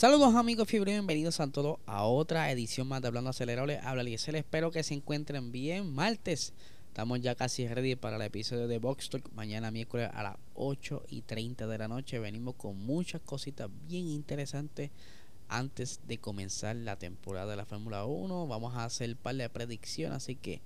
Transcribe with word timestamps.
Saludos 0.00 0.34
amigos 0.34 0.66
fiebre, 0.66 0.92
bienvenidos 0.92 1.40
a 1.40 1.46
todos 1.48 1.78
a 1.84 2.04
otra 2.04 2.50
edición 2.50 2.88
más 2.88 3.02
de 3.02 3.08
Hablando 3.08 3.28
Acelerable. 3.28 3.80
Habla 3.82 4.02
Liesel, 4.02 4.36
espero 4.36 4.70
que 4.70 4.82
se 4.82 4.94
encuentren 4.94 5.52
bien. 5.52 5.92
Martes, 5.92 6.54
estamos 6.88 7.20
ya 7.20 7.34
casi 7.34 7.68
ready 7.68 7.96
para 7.96 8.16
el 8.16 8.22
episodio 8.22 8.66
de 8.66 8.78
Box 8.78 9.10
Talk. 9.10 9.30
Mañana 9.34 9.70
miércoles 9.70 10.08
a 10.14 10.22
las 10.22 10.36
8 10.54 11.02
y 11.10 11.20
30 11.20 11.66
de 11.66 11.76
la 11.76 11.86
noche. 11.86 12.18
Venimos 12.18 12.54
con 12.54 12.78
muchas 12.78 13.20
cositas 13.20 13.68
bien 13.88 14.06
interesantes 14.08 14.90
antes 15.48 16.00
de 16.08 16.16
comenzar 16.16 16.76
la 16.76 16.96
temporada 16.96 17.50
de 17.50 17.56
la 17.58 17.66
Fórmula 17.66 18.06
1. 18.06 18.46
Vamos 18.46 18.74
a 18.76 18.84
hacer 18.84 19.10
un 19.10 19.16
par 19.16 19.34
de 19.34 19.50
predicciones, 19.50 20.16
así 20.16 20.34
que 20.34 20.62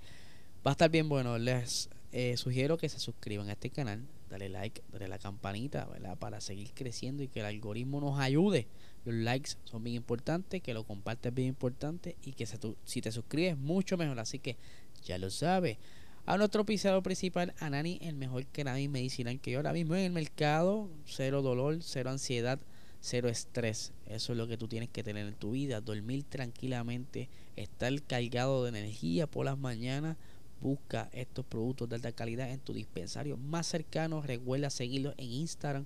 va 0.65 0.71
a 0.71 0.75
estar 0.75 0.91
bien 0.91 1.09
bueno. 1.09 1.39
Les 1.39 1.91
eh, 2.13 2.37
sugiero 2.37 2.79
que 2.79 2.89
se 2.89 3.01
suscriban 3.01 3.49
a 3.49 3.55
este 3.55 3.71
canal, 3.71 4.07
dale 4.31 4.49
like, 4.49 4.81
dale 4.93 5.09
la 5.09 5.19
campanita, 5.19 5.87
¿verdad? 5.87 6.17
Para 6.19 6.41
seguir 6.41 6.71
creciendo 6.73 7.25
y 7.25 7.27
que 7.27 7.41
el 7.41 7.47
algoritmo 7.47 8.01
nos 8.01 8.21
ayude 8.21 8.69
los 9.05 9.15
likes 9.15 9.53
son 9.65 9.85
bien 9.85 9.97
importantes, 9.97 10.63
que 10.63 10.75
lo 10.75 10.85
compartes 10.85 11.33
bien 11.35 11.49
importante 11.49 12.17
y 12.23 12.33
que 12.33 12.47
si 12.47 13.01
te 13.03 13.13
suscribes 13.13 13.57
mucho 13.59 13.97
mejor. 13.97 14.19
Así 14.19 14.39
que 14.39 14.57
ya 15.05 15.19
lo 15.19 15.31
sabes. 15.31 15.79
A 16.27 16.39
nuestro 16.39 16.65
pisado 16.65 17.03
principal, 17.03 17.53
Anani, 17.61 17.99
el 18.01 18.15
mejor 18.15 18.47
nadie 18.65 18.89
medicinal 18.89 19.39
que 19.41 19.51
yo 19.51 19.59
ahora 19.59 19.75
mismo 19.75 19.95
en 19.95 20.05
el 20.05 20.13
mercado. 20.13 20.89
Cero 21.05 21.43
dolor, 21.43 21.79
cero 21.83 22.11
ansiedad, 22.11 22.59
cero 23.01 23.29
estrés. 23.29 23.93
Eso 24.07 24.33
es 24.33 24.39
lo 24.39 24.49
que 24.49 24.57
tú 24.57 24.67
tienes 24.67 24.89
que 24.89 25.03
tener 25.03 25.27
en 25.27 25.35
tu 25.35 25.51
vida. 25.51 25.83
Dormir 25.83 26.25
tranquilamente, 26.25 27.29
estar 27.57 27.93
cargado 28.03 28.65
de 28.65 28.71
energía 28.71 29.27
por 29.27 29.45
las 29.45 29.59
mañanas. 29.59 30.17
Busca 30.63 31.11
estos 31.13 31.45
productos 31.45 31.91
de 31.91 31.97
alta 31.97 32.13
calidad 32.13 32.51
en 32.51 32.61
tu 32.61 32.73
dispensario 32.73 33.37
más 33.37 33.67
cercano. 33.67 34.23
Recuerda 34.23 34.71
seguirlo 34.71 35.13
en 35.19 35.31
Instagram 35.31 35.85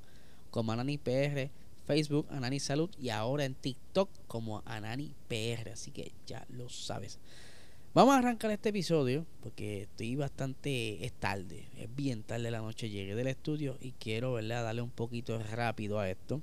como 0.53 0.71
Anani 0.71 0.99
PR 0.99 1.51
Facebook 1.89 2.27
Anani 2.31 2.61
Salud 2.61 2.91
y 3.01 3.09
ahora 3.09 3.47
en 3.47 3.55
TikTok 3.55 4.11
como 4.27 4.63
Anani 4.67 5.15
PR. 5.27 5.71
Así 5.73 5.91
que 5.91 6.13
ya 6.27 6.47
lo 6.51 6.69
sabes. 6.69 7.19
Vamos 7.95 8.15
a 8.15 8.19
arrancar 8.19 8.51
este 8.51 8.69
episodio 8.69 9.25
porque 9.43 9.85
estoy 9.85 10.15
bastante 10.15 11.03
es 11.07 11.15
tarde, 11.15 11.67
es 11.79 11.89
bien 11.97 12.23
tarde 12.25 12.51
la 12.51 12.61
noche. 12.61 12.91
Llegué 12.91 13.15
del 13.15 13.29
estudio 13.29 13.79
y 13.81 13.93
quiero 13.93 14.35
¿verdad? 14.35 14.65
darle 14.65 14.83
un 14.83 14.91
poquito 14.91 15.43
rápido 15.43 15.99
a 15.99 16.11
esto. 16.11 16.43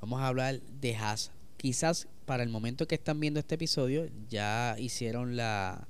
Vamos 0.00 0.20
a 0.20 0.28
hablar 0.28 0.60
de 0.60 0.94
Haas. 0.94 1.32
Quizás 1.56 2.06
para 2.24 2.44
el 2.44 2.50
momento 2.50 2.86
que 2.86 2.94
están 2.94 3.18
viendo 3.18 3.40
este 3.40 3.56
episodio 3.56 4.08
ya 4.28 4.76
hicieron 4.78 5.34
la, 5.34 5.88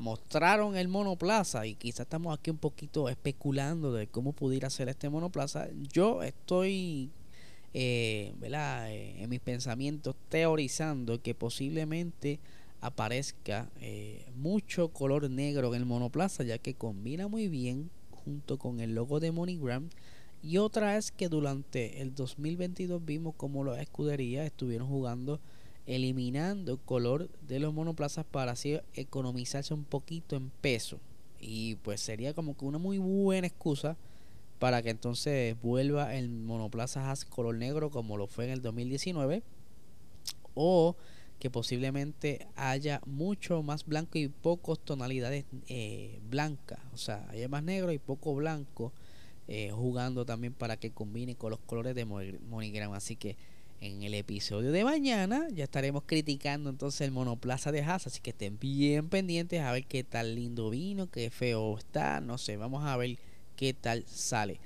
mostraron 0.00 0.76
el 0.76 0.88
monoplaza 0.88 1.66
y 1.66 1.74
quizás 1.74 2.00
estamos 2.00 2.36
aquí 2.36 2.50
un 2.50 2.58
poquito 2.58 3.08
especulando 3.08 3.92
de 3.92 4.06
cómo 4.06 4.32
pudiera 4.32 4.70
ser 4.70 4.88
este 4.88 5.08
monoplaza. 5.08 5.68
Yo 5.92 6.22
estoy 6.22 7.10
eh, 7.74 8.34
¿verdad? 8.38 8.90
Eh, 8.90 9.22
en 9.22 9.30
mis 9.30 9.40
pensamientos 9.40 10.14
teorizando 10.28 11.22
que 11.22 11.34
posiblemente 11.34 12.38
aparezca 12.82 13.70
eh, 13.80 14.26
mucho 14.36 14.88
color 14.88 15.30
negro 15.30 15.68
en 15.74 15.80
el 15.80 15.86
monoplaza 15.86 16.42
ya 16.42 16.58
que 16.58 16.74
combina 16.74 17.28
muy 17.28 17.48
bien 17.48 17.88
junto 18.10 18.58
con 18.58 18.80
el 18.80 18.94
logo 18.94 19.20
de 19.20 19.32
MoneyGram 19.32 19.88
y 20.42 20.58
otra 20.58 20.98
es 20.98 21.12
que 21.12 21.30
durante 21.30 22.02
el 22.02 22.14
2022 22.14 23.02
vimos 23.02 23.34
como 23.36 23.64
las 23.64 23.78
escuderías 23.78 24.44
estuvieron 24.44 24.88
jugando 24.88 25.40
eliminando 25.94 26.78
color 26.78 27.28
de 27.46 27.60
los 27.60 27.74
monoplazas 27.74 28.24
para 28.24 28.52
así 28.52 28.78
economizarse 28.94 29.74
un 29.74 29.84
poquito 29.84 30.36
en 30.36 30.50
peso. 30.60 31.00
Y 31.40 31.76
pues 31.76 32.00
sería 32.00 32.34
como 32.34 32.56
que 32.56 32.64
una 32.64 32.78
muy 32.78 32.98
buena 32.98 33.46
excusa 33.46 33.96
para 34.58 34.80
que 34.82 34.90
entonces 34.90 35.60
vuelva 35.60 36.14
el 36.14 36.28
monoplaza 36.28 37.10
Haas 37.10 37.24
color 37.24 37.56
negro 37.56 37.90
como 37.90 38.16
lo 38.16 38.28
fue 38.28 38.44
en 38.44 38.52
el 38.52 38.62
2019 38.62 39.42
o 40.54 40.96
que 41.40 41.50
posiblemente 41.50 42.46
haya 42.54 43.00
mucho 43.04 43.64
más 43.64 43.84
blanco 43.84 44.18
y 44.18 44.28
pocos 44.28 44.78
tonalidades 44.78 45.44
eh, 45.66 46.20
blancas, 46.30 46.78
o 46.94 46.96
sea, 46.96 47.28
haya 47.30 47.48
más 47.48 47.64
negro 47.64 47.90
y 47.90 47.98
poco 47.98 48.32
blanco 48.36 48.92
eh, 49.48 49.72
jugando 49.72 50.24
también 50.24 50.54
para 50.54 50.76
que 50.76 50.92
combine 50.92 51.34
con 51.34 51.50
los 51.50 51.58
colores 51.58 51.96
de 51.96 52.04
MoneyGram, 52.04 52.92
así 52.92 53.16
que 53.16 53.36
en 53.82 54.04
el 54.04 54.14
episodio 54.14 54.70
de 54.70 54.84
mañana 54.84 55.48
ya 55.52 55.64
estaremos 55.64 56.04
criticando 56.06 56.70
entonces 56.70 57.00
el 57.00 57.10
monoplaza 57.10 57.72
de 57.72 57.82
Haas, 57.82 58.06
así 58.06 58.20
que 58.20 58.30
estén 58.30 58.56
bien 58.56 59.08
pendientes 59.08 59.60
a 59.60 59.72
ver 59.72 59.84
qué 59.86 60.04
tal 60.04 60.36
lindo 60.36 60.70
vino, 60.70 61.10
qué 61.10 61.30
feo 61.30 61.76
está, 61.76 62.20
no 62.20 62.38
sé, 62.38 62.56
vamos 62.56 62.84
a 62.84 62.96
ver 62.96 63.18
qué 63.56 63.74
tal 63.74 64.04
sale. 64.06 64.60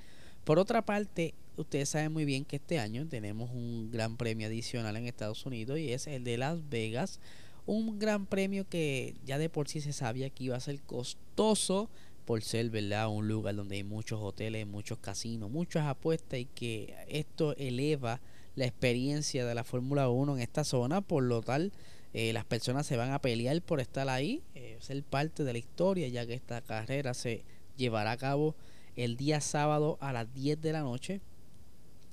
Por 0.45 0.59
otra 0.59 0.83
parte, 0.83 1.33
ustedes 1.57 1.89
saben 1.89 2.13
muy 2.13 2.27
bien 2.27 2.45
que 2.45 2.57
este 2.57 2.79
año 2.79 3.09
tenemos 3.09 3.51
un 3.53 3.91
gran 3.91 4.19
premio 4.19 4.49
adicional 4.49 4.95
en 4.99 5.07
Estados 5.07 5.47
Unidos 5.47 5.79
y 5.79 5.93
es 5.93 6.07
el 6.07 6.23
de 6.23 6.37
Las 6.37 6.69
Vegas, 6.69 7.19
un 7.65 7.99
gran 7.99 8.27
premio 8.27 8.69
que 8.69 9.15
ya 9.25 9.39
de 9.39 9.49
por 9.49 9.67
sí 9.67 9.81
se 9.81 9.95
sabía 9.95 10.29
que 10.29 10.45
iba 10.45 10.57
a 10.57 10.61
ser 10.61 10.79
costoso 10.83 11.89
por 12.27 12.43
ser 12.43 12.69
verdad 12.69 13.09
un 13.09 13.29
lugar 13.29 13.57
donde 13.57 13.77
hay 13.77 13.85
muchos 13.85 14.21
hoteles, 14.21 14.67
muchos 14.67 14.99
casinos, 14.99 15.51
muchas 15.51 15.87
apuestas 15.87 16.39
y 16.39 16.45
que 16.45 16.95
esto 17.09 17.57
eleva 17.57 18.21
la 18.57 18.67
experiencia 18.67 19.47
de 19.47 19.55
la 19.55 19.65
Fórmula 19.65 20.09
1 20.09 20.37
en 20.37 20.43
esta 20.43 20.65
zona, 20.65 21.01
por 21.03 21.23
lo 21.23 21.43
tal 21.43 21.73
eh, 22.13 22.33
las 22.33 22.47
personas 22.47 22.87
se 22.87 22.97
van 22.97 23.13
a 23.13 23.21
pelear 23.21 23.61
por 23.63 23.79
estar 23.81 24.09
ahí, 24.09 24.43
eh, 24.55 24.79
ser 24.81 25.03
parte 25.05 25.45
de 25.45 25.53
la 25.53 25.59
historia, 25.59 26.09
ya 26.09 26.27
que 26.27 26.35
esta 26.35 26.63
carrera 26.63 27.13
se 27.13 27.45
llevará 27.77 28.13
a 28.13 28.17
cabo 28.17 28.57
el 28.97 29.19
día 29.19 29.43
sábado 29.43 29.99
a 30.01 30.13
las 30.13 30.33
10 30.35 30.61
de 30.63 30.73
la 30.73 30.81
noche, 30.81 31.21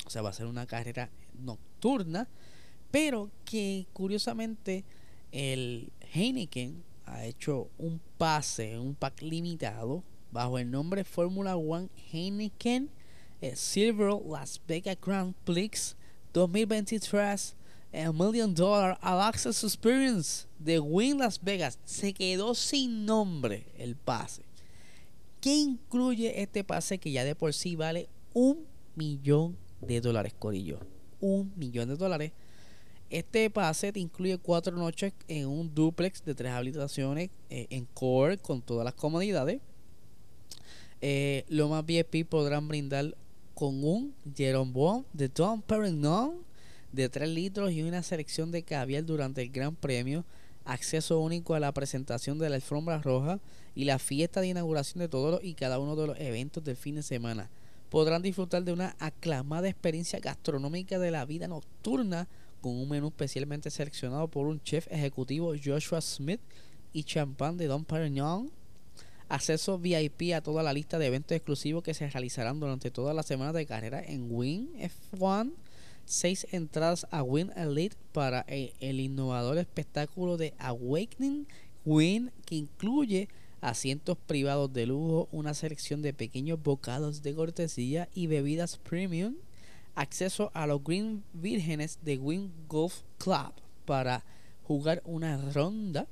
o 0.06 0.10
sea, 0.10 0.22
va 0.22 0.30
a 0.30 0.34
ser 0.34 0.48
una 0.48 0.66
carrera 0.66 1.10
nocturna, 1.40 2.28
pero 2.92 3.32
que 3.46 3.88
curiosamente 3.94 4.84
el 5.32 5.92
Heineken 6.14 6.84
ha 7.06 7.26
hecho 7.26 7.70
un 7.78 8.02
pase, 8.18 8.78
un 8.78 8.96
pack 8.96 9.22
limitado 9.22 10.04
bajo 10.32 10.60
el 10.60 10.70
nombre 10.70 11.06
Fórmula 11.06 11.56
1 11.56 11.90
Heineken 12.12 12.90
eh, 13.40 13.56
Silver 13.56 14.14
Las 14.30 14.60
Vegas 14.68 14.98
Grand 15.02 15.34
Prix 15.46 15.96
2023 16.34 17.56
el 17.92 18.12
Million 18.12 18.56
Dollar 18.56 18.98
All 19.04 19.22
Access 19.22 19.64
Experience 19.64 20.48
de 20.58 20.80
Win 20.80 21.20
Las 21.20 21.40
Vegas 21.42 21.78
se 21.86 22.12
quedó 22.12 22.56
sin 22.56 23.06
nombre 23.06 23.68
el 23.78 23.96
pase. 23.96 24.42
¿Qué 25.40 25.56
incluye 25.56 26.42
este 26.42 26.64
pase 26.64 26.98
que 26.98 27.12
ya 27.12 27.24
de 27.24 27.36
por 27.36 27.54
sí 27.54 27.76
vale 27.76 28.10
un 28.34 28.66
millón 28.96 29.56
de 29.82 30.02
dólares, 30.02 30.34
Corillo? 30.38 30.80
Un 31.20 31.54
millón 31.56 31.90
de 31.90 31.96
dólares. 31.96 32.32
Este 33.12 33.48
pase 33.52 33.92
te 33.94 34.00
incluye 34.00 34.40
cuatro 34.40 34.76
noches 34.76 35.14
en 35.28 35.48
un 35.48 35.76
duplex 35.76 36.26
de 36.26 36.34
tres 36.34 36.52
habitaciones 36.52 37.30
eh, 37.52 37.68
en 37.70 37.86
core 37.94 38.40
con 38.40 38.64
todas 38.64 38.86
las 38.86 38.96
comodidades. 38.96 39.62
Eh, 41.00 41.46
lo 41.48 41.70
más 41.70 41.86
VIP 41.86 42.28
podrán 42.28 42.68
brindar 42.68 43.16
con 43.54 43.84
un 43.84 44.14
Jerome 44.36 45.04
de 45.14 45.30
Tom 45.30 45.62
Perignon 45.62 46.44
de 46.92 47.10
3 47.10 47.30
litros 47.30 47.72
y 47.72 47.82
una 47.84 48.04
selección 48.04 48.52
de 48.52 48.64
caviar 48.64 49.06
durante 49.06 49.42
el 49.42 49.50
Gran 49.50 49.76
Premio, 49.76 50.26
acceso 50.66 51.20
único 51.20 51.54
a 51.56 51.60
la 51.60 51.74
presentación 51.74 52.38
de 52.40 52.50
la 52.50 52.56
alfombra 52.56 53.02
roja 53.02 53.40
y 53.76 53.86
la 53.86 54.00
fiesta 54.00 54.42
de 54.42 54.48
inauguración 54.48 55.00
de 55.00 55.10
todos 55.10 55.44
y 55.44 55.56
cada 55.56 55.80
uno 55.80 55.96
de 55.96 56.08
los 56.08 56.20
eventos 56.20 56.64
del 56.64 56.78
fin 56.78 56.96
de 56.96 57.04
semana. 57.04 57.50
Podrán 57.90 58.22
disfrutar 58.22 58.64
de 58.64 58.74
una 58.74 58.96
aclamada 59.00 59.68
experiencia 59.68 60.20
gastronómica 60.20 61.00
de 61.00 61.12
la 61.12 61.26
vida 61.26 61.48
nocturna 61.48 62.28
con 62.62 62.76
un 62.76 62.88
menú 62.88 63.08
especialmente 63.08 63.70
seleccionado 63.70 64.28
por 64.28 64.48
un 64.48 64.62
chef 64.62 64.88
ejecutivo 64.90 65.54
Joshua 65.64 66.00
Smith 66.00 66.42
y 66.94 67.04
champán 67.04 67.58
de 67.58 67.68
Don 67.68 67.84
Perignon 67.84 68.50
acceso 69.30 69.80
VIP 69.80 70.34
a 70.36 70.42
toda 70.42 70.64
la 70.64 70.74
lista 70.74 71.00
de 71.00 71.08
eventos 71.08 71.36
exclusivos 71.36 71.84
que 71.84 71.94
se 71.94 72.10
realizarán 72.10 72.60
durante 72.60 72.92
toda 72.92 73.14
la 73.14 73.24
semana 73.24 73.54
de 73.54 73.66
carrera 73.66 74.04
en 74.04 74.28
Win 74.30 74.72
F1, 75.14 75.54
seis 76.06 76.48
entradas 76.52 77.08
a 77.12 77.24
Win 77.24 77.52
Elite 77.56 77.96
para 78.12 78.42
el, 78.42 79.00
innovador 79.00 79.58
espectáculo 79.58 80.38
de 80.38 80.54
Awakening 80.60 81.48
Win 81.86 82.32
que 82.46 82.56
incluye 82.56 83.30
asientos 83.62 84.18
privados 84.18 84.72
de 84.74 84.86
lujo, 84.86 85.30
una 85.32 85.54
selección 85.54 86.02
de 86.02 86.14
pequeños 86.14 86.62
bocados 86.62 87.24
de 87.24 87.34
cortesía 87.34 88.10
y 88.14 88.28
bebidas 88.28 88.78
premium, 88.78 89.36
acceso 89.96 90.52
a 90.54 90.68
los 90.68 90.84
Green 90.84 91.24
Vírgenes 91.34 92.00
de 92.02 92.18
Wing 92.18 92.50
Golf 92.68 93.02
Club 93.18 93.54
para 93.86 94.26
jugar 94.64 95.02
una 95.06 95.38
ronda. 95.52 96.08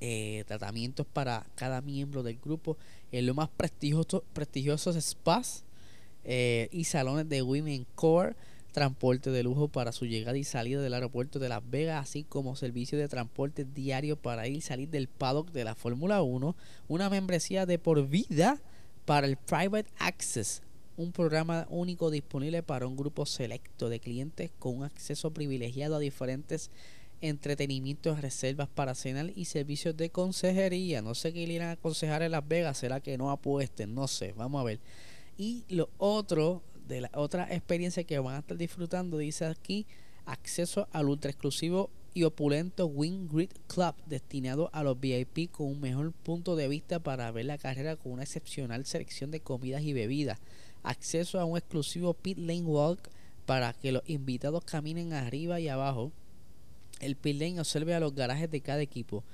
Eh, 0.00 0.44
tratamientos 0.46 1.06
para 1.06 1.44
cada 1.56 1.80
miembro 1.80 2.22
del 2.22 2.38
grupo. 2.38 2.76
En 3.10 3.26
los 3.26 3.34
más 3.34 3.48
prestigioso, 3.48 4.22
prestigiosos 4.32 4.96
spas 4.96 5.64
eh, 6.24 6.68
y 6.70 6.84
salones 6.84 7.28
de 7.28 7.42
Women 7.42 7.84
Core 7.96 8.36
transporte 8.72 9.30
de 9.30 9.42
lujo 9.42 9.66
para 9.66 9.90
su 9.90 10.06
llegada 10.06 10.38
y 10.38 10.44
salida 10.44 10.80
del 10.80 10.94
aeropuerto 10.94 11.40
de 11.40 11.48
Las 11.48 11.68
Vegas, 11.68 12.02
así 12.02 12.22
como 12.22 12.54
servicio 12.54 12.96
de 12.96 13.08
transporte 13.08 13.64
diario 13.64 14.16
para 14.16 14.46
ir 14.46 14.56
y 14.56 14.60
salir 14.60 14.88
del 14.88 15.08
paddock 15.08 15.50
de 15.50 15.64
la 15.64 15.74
Fórmula 15.74 16.22
1, 16.22 16.54
una 16.86 17.10
membresía 17.10 17.66
de 17.66 17.80
por 17.80 18.06
vida 18.06 18.60
para 19.04 19.26
el 19.26 19.36
Private 19.36 19.90
Access, 19.98 20.62
un 20.96 21.10
programa 21.10 21.66
único 21.70 22.10
disponible 22.10 22.62
para 22.62 22.86
un 22.86 22.96
grupo 22.96 23.26
selecto 23.26 23.88
de 23.88 24.00
clientes 24.00 24.52
con 24.58 24.76
un 24.76 24.84
acceso 24.84 25.32
privilegiado 25.32 25.96
a 25.96 26.00
diferentes 26.00 26.70
entretenimientos, 27.20 28.20
reservas 28.20 28.68
para 28.68 28.94
cenar 28.94 29.32
y 29.34 29.46
servicios 29.46 29.96
de 29.96 30.10
consejería. 30.10 31.02
No 31.02 31.14
sé 31.14 31.32
qué 31.32 31.46
le 31.46 31.54
irán 31.54 31.68
a 31.68 31.72
aconsejar 31.72 32.22
en 32.22 32.32
Las 32.32 32.46
Vegas, 32.46 32.78
será 32.78 33.00
que 33.00 33.18
no 33.18 33.30
apuesten, 33.30 33.94
no 33.94 34.08
sé, 34.08 34.32
vamos 34.36 34.60
a 34.60 34.64
ver. 34.64 34.80
Y 35.36 35.64
lo 35.68 35.90
otro 35.98 36.62
de 36.86 37.02
la 37.02 37.10
otra 37.14 37.52
experiencia 37.52 38.04
que 38.04 38.18
van 38.18 38.36
a 38.36 38.38
estar 38.38 38.56
disfrutando, 38.56 39.18
dice 39.18 39.44
aquí, 39.44 39.86
acceso 40.24 40.88
al 40.92 41.08
ultra 41.08 41.30
exclusivo 41.30 41.90
y 42.14 42.24
opulento 42.24 42.86
Wing 42.86 43.28
Grid 43.28 43.50
Club, 43.66 43.94
destinado 44.06 44.70
a 44.72 44.82
los 44.82 44.98
VIP 44.98 45.50
con 45.50 45.68
un 45.68 45.80
mejor 45.80 46.12
punto 46.12 46.56
de 46.56 46.66
vista 46.66 46.98
para 46.98 47.30
ver 47.30 47.46
la 47.46 47.58
carrera 47.58 47.96
con 47.96 48.12
una 48.12 48.24
excepcional 48.24 48.84
selección 48.86 49.30
de 49.30 49.40
comidas 49.40 49.82
y 49.82 49.92
bebidas. 49.92 50.38
Acceso 50.82 51.38
a 51.38 51.44
un 51.44 51.56
exclusivo 51.56 52.14
Pit 52.14 52.38
Lane 52.38 52.62
Walk 52.62 53.08
para 53.46 53.72
que 53.72 53.92
los 53.92 54.02
invitados 54.06 54.64
caminen 54.64 55.12
arriba 55.12 55.60
y 55.60 55.68
abajo. 55.68 56.12
El 57.00 57.16
Pit 57.16 57.40
Lane 57.40 57.60
observe 57.60 57.94
a 57.94 58.00
los 58.00 58.14
garajes 58.14 58.50
de 58.50 58.60
cada 58.60 58.80
equipo. 58.80 59.24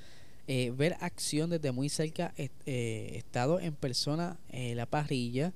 Eh, 0.47 0.73
ver 0.77 0.97
acción 1.01 1.51
desde 1.51 1.73
muy 1.73 1.89
cerca, 1.89 2.35
eh, 2.37 3.13
estado 3.15 3.61
en 3.61 3.75
persona 3.75 4.39
en 4.51 4.77
la 4.77 4.87
parrilla 4.87 5.53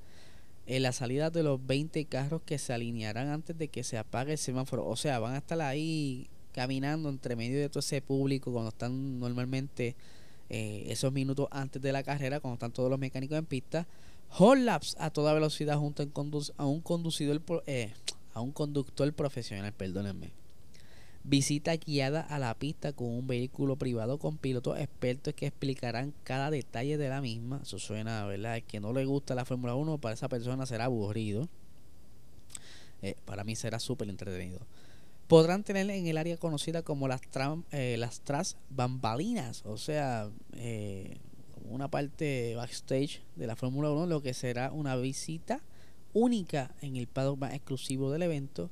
en 0.69 0.83
la 0.83 0.93
salida 0.93 1.31
de 1.31 1.43
los 1.43 1.67
20 1.67 2.05
carros 2.05 2.43
que 2.45 2.59
se 2.59 2.75
alinearán 2.75 3.29
antes 3.29 3.57
de 3.57 3.69
que 3.69 3.83
se 3.83 3.97
apague 3.97 4.33
el 4.33 4.39
semáforo. 4.39 4.87
O 4.87 4.97
sea, 4.97 5.19
van 5.19 5.35
a 5.35 5.39
estar 5.39 5.61
ahí 5.63 6.29
caminando 6.53 7.09
entre 7.09 7.37
medio 7.37 7.59
de 7.59 7.71
todo 7.71 7.81
ese 7.81 8.03
público 8.03 8.53
cuando 8.53 8.69
están 8.69 9.19
normalmente 9.19 9.97
eh, 10.51 10.85
esos 10.89 11.11
minutos 11.11 11.49
antes 11.51 11.81
de 11.81 11.91
la 11.91 12.03
carrera, 12.03 12.41
cuando 12.41 12.55
están 12.55 12.73
todos 12.73 12.91
los 12.91 12.99
mecánicos 12.99 13.39
en 13.39 13.47
pista. 13.47 13.89
Hot 14.29 14.59
laps 14.59 14.95
a 14.99 15.11
toda 15.11 15.33
velocidad 15.33 15.79
junto 15.79 16.03
a 16.03 16.67
un, 16.67 16.81
conducidor, 16.83 17.41
eh, 17.67 17.95
a 18.35 18.43
un 18.43 18.53
conductor 18.53 19.11
profesional, 19.15 19.73
perdónenme 19.73 20.33
visita 21.29 21.77
guiada 21.77 22.23
a 22.23 22.39
la 22.39 22.55
pista 22.55 22.95
con 22.95 23.09
un 23.09 23.27
vehículo 23.27 23.77
privado 23.77 24.19
con 24.19 24.39
pilotos 24.39 24.79
expertos 24.79 25.35
que 25.35 25.47
explicarán 25.47 26.15
cada 26.25 26.51
detalle 26.51 26.97
de 26.97 27.09
la 27.11 27.21
misma. 27.21 27.61
Eso 27.63 27.79
suena, 27.79 28.25
¿verdad? 28.25 28.57
El 28.57 28.63
que 28.63 28.81
no 28.81 28.93
le 28.95 29.05
gusta 29.05 29.35
la 29.35 29.45
Fórmula 29.45 29.75
1, 29.75 29.99
para 29.99 30.15
esa 30.15 30.29
persona 30.29 30.65
será 30.65 30.87
aburrido. 30.87 31.49
Eh, 33.03 33.15
para 33.27 33.45
mí 33.45 33.57
será 33.57 33.79
súper 33.79 34.09
entretenido. 34.09 34.61
Podrán 35.29 35.65
tener 35.65 35.89
en 35.91 36.07
el 36.07 36.17
área 36.17 36.39
conocida 36.39 36.83
como 36.83 37.07
las, 37.07 37.21
eh, 37.73 37.97
las 37.99 38.21
tras 38.21 38.57
bambalinas, 38.71 39.63
o 39.67 39.77
sea, 39.77 40.31
eh, 40.55 41.19
una 41.69 41.89
parte 41.89 42.55
backstage 42.57 43.21
de 43.37 43.47
la 43.47 43.55
Fórmula 43.55 43.91
1, 43.91 44.07
lo 44.07 44.23
que 44.23 44.33
será 44.33 44.73
una 44.73 44.97
visita 44.97 45.61
única 46.15 46.75
en 46.81 46.97
el 46.97 47.07
paddock 47.07 47.39
más 47.39 47.53
exclusivo 47.53 48.11
del 48.11 48.23
evento 48.23 48.71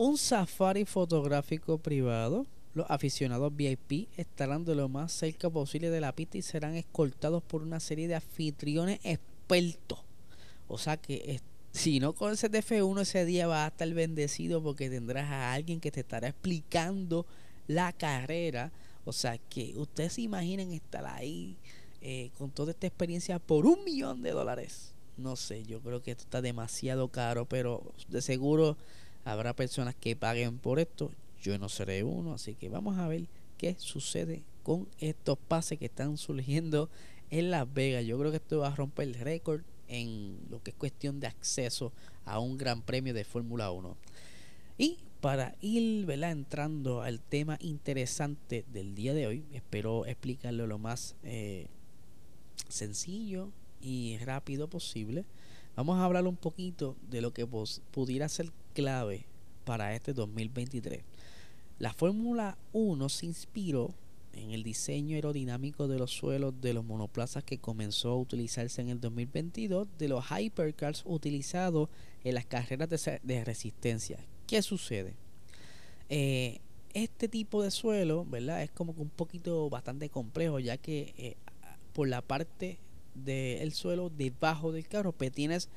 un 0.00 0.16
safari 0.16 0.86
fotográfico 0.86 1.76
privado. 1.76 2.46
Los 2.72 2.86
aficionados 2.88 3.54
VIP 3.54 4.08
estarán 4.16 4.64
de 4.64 4.74
lo 4.74 4.88
más 4.88 5.12
cerca 5.12 5.50
posible 5.50 5.90
de 5.90 6.00
la 6.00 6.14
pista 6.14 6.38
y 6.38 6.42
serán 6.42 6.74
escoltados 6.74 7.42
por 7.42 7.60
una 7.60 7.80
serie 7.80 8.08
de 8.08 8.14
anfitriones 8.14 8.98
expertos. 9.04 9.98
O 10.68 10.78
sea 10.78 10.96
que 10.96 11.42
si 11.72 12.00
no 12.00 12.14
conoces 12.14 12.50
de 12.50 12.62
F1 12.62 13.02
ese 13.02 13.26
día 13.26 13.46
vas 13.46 13.66
a 13.66 13.68
estar 13.68 13.92
bendecido 13.92 14.62
porque 14.62 14.88
tendrás 14.88 15.30
a 15.30 15.52
alguien 15.52 15.80
que 15.80 15.90
te 15.90 16.00
estará 16.00 16.28
explicando 16.28 17.26
la 17.66 17.92
carrera. 17.92 18.72
O 19.04 19.12
sea 19.12 19.36
que 19.36 19.74
ustedes 19.76 20.14
se 20.14 20.22
imaginen 20.22 20.72
estar 20.72 21.04
ahí 21.04 21.58
eh, 22.00 22.30
con 22.38 22.50
toda 22.50 22.70
esta 22.70 22.86
experiencia 22.86 23.38
por 23.38 23.66
un 23.66 23.84
millón 23.84 24.22
de 24.22 24.30
dólares. 24.30 24.94
No 25.18 25.36
sé, 25.36 25.62
yo 25.64 25.82
creo 25.82 26.02
que 26.02 26.12
esto 26.12 26.22
está 26.22 26.40
demasiado 26.40 27.08
caro, 27.08 27.44
pero 27.44 27.92
de 28.08 28.22
seguro 28.22 28.78
Habrá 29.24 29.54
personas 29.54 29.94
que 29.94 30.16
paguen 30.16 30.58
por 30.58 30.78
esto. 30.78 31.10
Yo 31.42 31.58
no 31.58 31.68
seré 31.68 32.04
uno. 32.04 32.34
Así 32.34 32.54
que 32.54 32.68
vamos 32.68 32.98
a 32.98 33.08
ver 33.08 33.26
qué 33.58 33.74
sucede 33.78 34.42
con 34.62 34.88
estos 34.98 35.38
pases 35.38 35.78
que 35.78 35.86
están 35.86 36.16
surgiendo 36.16 36.88
en 37.30 37.50
Las 37.50 37.72
Vegas. 37.72 38.04
Yo 38.04 38.18
creo 38.18 38.30
que 38.30 38.38
esto 38.38 38.60
va 38.60 38.68
a 38.68 38.76
romper 38.76 39.08
el 39.08 39.14
récord 39.14 39.62
en 39.88 40.38
lo 40.50 40.62
que 40.62 40.70
es 40.70 40.76
cuestión 40.76 41.20
de 41.20 41.26
acceso 41.26 41.92
a 42.24 42.38
un 42.38 42.56
gran 42.56 42.82
premio 42.82 43.12
de 43.12 43.24
Fórmula 43.24 43.70
1. 43.70 43.96
Y 44.78 44.98
para 45.20 45.54
ir 45.60 46.10
entrando 46.10 47.02
al 47.02 47.20
tema 47.20 47.58
interesante 47.60 48.64
del 48.72 48.94
día 48.94 49.12
de 49.12 49.26
hoy, 49.26 49.44
espero 49.52 50.06
explicarlo 50.06 50.66
lo 50.66 50.78
más 50.78 51.16
eh, 51.22 51.66
sencillo 52.68 53.50
y 53.82 54.18
rápido 54.24 54.68
posible. 54.68 55.24
Vamos 55.76 55.98
a 55.98 56.04
hablar 56.04 56.26
un 56.26 56.36
poquito 56.36 56.96
de 57.10 57.20
lo 57.20 57.32
que 57.32 57.46
pudiera 57.46 58.28
ser 58.28 58.50
clave 58.72 59.26
para 59.64 59.94
este 59.94 60.12
2023. 60.12 61.02
La 61.78 61.92
Fórmula 61.92 62.58
1 62.72 63.08
se 63.08 63.26
inspiró 63.26 63.94
en 64.32 64.52
el 64.52 64.62
diseño 64.62 65.16
aerodinámico 65.16 65.88
de 65.88 65.98
los 65.98 66.10
suelos 66.10 66.54
de 66.60 66.72
los 66.72 66.84
monoplazas 66.84 67.44
que 67.44 67.58
comenzó 67.58 68.10
a 68.10 68.16
utilizarse 68.16 68.80
en 68.80 68.88
el 68.88 69.00
2022 69.00 69.88
de 69.98 70.08
los 70.08 70.24
hypercars 70.30 71.02
utilizados 71.06 71.88
en 72.24 72.34
las 72.34 72.46
carreras 72.46 72.88
de, 73.22 73.44
resistencia. 73.44 74.18
¿Qué 74.46 74.62
sucede? 74.62 75.14
Eh, 76.08 76.60
este 76.92 77.28
tipo 77.28 77.62
de 77.62 77.70
suelo, 77.70 78.24
¿verdad? 78.24 78.62
Es 78.62 78.70
como 78.70 78.94
que 78.94 79.02
un 79.02 79.10
poquito 79.10 79.70
bastante 79.70 80.08
complejo, 80.08 80.58
ya 80.58 80.76
que 80.76 81.14
eh, 81.16 81.36
por 81.92 82.08
la 82.08 82.20
parte 82.22 82.78
del 83.14 83.72
suelo 83.72 84.10
debajo 84.10 84.72
del 84.72 84.86
carro, 84.86 85.12
pues 85.12 85.32
tienes 85.32 85.68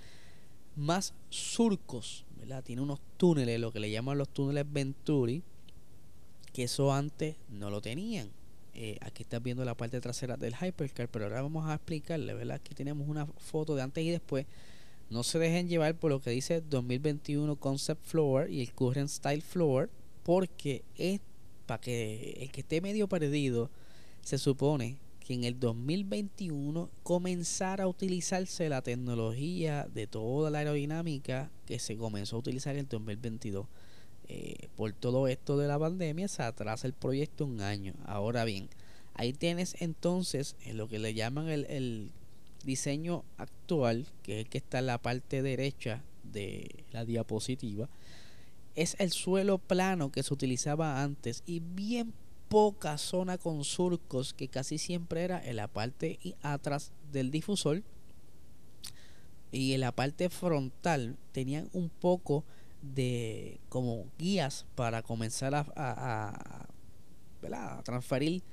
más 0.75 1.13
surcos, 1.29 2.25
Tiene 2.63 2.81
unos 2.81 2.99
túneles, 3.17 3.59
lo 3.59 3.71
que 3.71 3.79
le 3.79 3.91
llaman 3.91 4.17
los 4.17 4.29
túneles 4.29 4.65
Venturi, 4.71 5.43
que 6.51 6.63
eso 6.63 6.93
antes 6.93 7.35
no 7.49 7.69
lo 7.69 7.81
tenían. 7.81 8.29
Eh, 8.75 8.97
aquí 9.01 9.23
estás 9.23 9.41
viendo 9.41 9.63
la 9.63 9.75
parte 9.75 10.01
trasera 10.01 10.35
del 10.35 10.55
Hypercar, 10.55 11.07
pero 11.09 11.25
ahora 11.25 11.41
vamos 11.41 11.67
a 11.67 11.75
explicarle, 11.75 12.33
¿verdad? 12.33 12.55
Aquí 12.55 12.73
tenemos 12.73 13.07
una 13.07 13.25
foto 13.25 13.75
de 13.75 13.81
antes 13.83 14.03
y 14.03 14.09
después. 14.09 14.45
No 15.09 15.23
se 15.23 15.37
dejen 15.37 15.67
llevar 15.67 15.95
por 15.95 16.11
lo 16.11 16.21
que 16.21 16.31
dice 16.31 16.61
2021 16.61 17.55
Concept 17.57 18.03
Floor 18.03 18.49
y 18.49 18.61
el 18.61 18.73
Current 18.73 19.09
Style 19.09 19.41
Floor, 19.41 19.89
porque 20.23 20.83
es 20.97 21.19
para 21.65 21.79
que 21.79 22.37
el 22.41 22.51
que 22.51 22.61
esté 22.61 22.81
medio 22.81 23.07
perdido, 23.07 23.69
se 24.21 24.37
supone 24.37 24.97
que 25.23 25.33
en 25.33 25.45
el 25.45 25.59
2021 25.59 26.89
comenzara 27.01 27.85
a 27.85 27.87
utilizarse 27.87 28.67
la 28.69 28.81
tecnología 28.81 29.87
de 29.93 30.05
toda 30.05 30.49
la 30.49 30.59
aerodinámica 30.59 31.49
que 31.65 31.79
se 31.79 31.97
comenzó 31.97 32.35
a 32.35 32.39
utilizar 32.39 32.75
en 32.75 32.81
el 32.81 32.87
2022. 32.89 33.65
Eh, 34.27 34.67
por 34.75 34.91
todo 34.93 35.27
esto 35.27 35.57
de 35.57 35.67
la 35.67 35.79
pandemia 35.79 36.27
se 36.27 36.43
atrasa 36.43 36.87
el 36.87 36.93
proyecto 36.93 37.45
un 37.45 37.61
año. 37.61 37.93
Ahora 38.05 38.43
bien, 38.43 38.69
ahí 39.13 39.33
tienes 39.33 39.75
entonces 39.79 40.55
en 40.65 40.77
lo 40.77 40.87
que 40.87 40.99
le 40.99 41.13
llaman 41.13 41.47
el, 41.49 41.65
el 41.65 42.11
diseño 42.65 43.23
actual, 43.37 44.07
que 44.23 44.39
es 44.39 44.45
el 44.45 44.49
que 44.49 44.57
está 44.57 44.79
en 44.79 44.87
la 44.87 44.97
parte 44.97 45.41
derecha 45.41 46.03
de 46.23 46.83
la 46.91 47.05
diapositiva, 47.05 47.89
es 48.75 48.95
el 48.99 49.11
suelo 49.11 49.57
plano 49.57 50.11
que 50.11 50.23
se 50.23 50.33
utilizaba 50.33 51.01
antes 51.01 51.43
y 51.45 51.59
bien 51.59 52.13
poca 52.53 52.99
zona 52.99 53.39
con 53.39 53.63
surcos 53.63 54.35
que 54.35 54.47
casi 54.47 54.77
siempre 54.77 55.23
era 55.23 55.43
en 55.43 55.55
la 55.55 55.67
parte 55.67 56.19
atrás 56.43 56.91
del 57.11 57.31
difusor 57.31 57.81
y 59.51 59.73
en 59.73 59.79
la 59.79 59.91
parte 59.91 60.29
frontal 60.29 61.17
tenían 61.31 61.67
un 61.73 61.89
poco 61.89 62.43
de 62.83 63.59
como 63.69 64.05
guías 64.19 64.67
para 64.75 65.01
comenzar 65.01 65.55
a, 65.55 66.67
transferir 67.83 68.43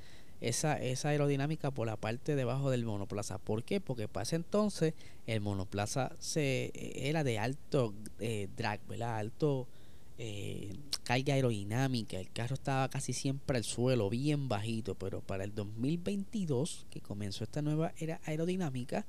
esa, 0.40 0.80
esa 0.80 1.10
aerodinámica 1.10 1.70
por 1.70 1.86
la 1.86 1.96
parte 1.98 2.36
debajo 2.36 2.70
del 2.70 2.86
monoplaza. 2.86 3.36
¿Por 3.36 3.64
qué? 3.64 3.82
Porque 3.82 4.08
para 4.08 4.22
ese 4.22 4.36
entonces 4.36 4.94
el 5.26 5.42
monoplaza 5.42 6.12
se, 6.18 6.72
era 6.74 7.22
de 7.22 7.38
alto 7.38 7.92
eh, 8.18 8.48
drag, 8.56 8.80
alto 9.02 9.68
eh, 10.16 10.78
carga 11.10 11.34
aerodinámica, 11.34 12.20
el 12.20 12.30
carro 12.30 12.54
estaba 12.54 12.88
casi 12.88 13.12
siempre 13.12 13.56
al 13.56 13.64
suelo, 13.64 14.08
bien 14.08 14.48
bajito, 14.48 14.94
pero 14.94 15.20
para 15.20 15.42
el 15.42 15.52
2022, 15.52 16.86
que 16.88 17.00
comenzó 17.00 17.42
esta 17.42 17.62
nueva 17.62 17.92
era 17.98 18.20
aerodinámica, 18.26 19.04